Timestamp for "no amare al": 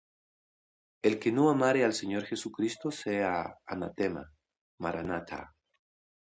1.35-1.93